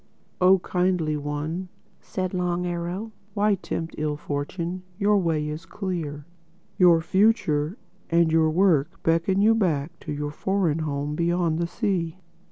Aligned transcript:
"Oh 0.41 0.57
Kindly 0.57 1.15
One," 1.15 1.69
said 1.99 2.33
Long 2.33 2.65
Arrow, 2.65 3.11
"why 3.35 3.53
tempt 3.53 3.93
ill 3.99 4.17
fortune? 4.17 4.81
Your 4.97 5.19
way 5.19 5.47
is 5.47 5.67
clear. 5.67 6.25
Your 6.79 7.01
future 7.01 7.77
and 8.09 8.31
your 8.31 8.49
work 8.49 9.03
beckon 9.03 9.43
you 9.43 9.53
back 9.53 9.99
to 9.99 10.11
your 10.11 10.31
foreign 10.31 10.79
home 10.79 11.13
beyond 11.13 11.59
the 11.59 11.67
sea. 11.67 12.17